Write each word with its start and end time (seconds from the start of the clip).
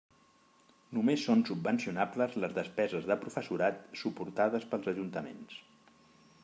Només 0.97 1.25
són 1.27 1.43
subvencionables 1.49 2.33
les 2.45 2.57
despeses 2.57 3.07
de 3.11 3.19
professorat 3.25 3.85
suportades 4.05 4.69
pels 4.75 4.93
ajuntaments. 4.95 5.61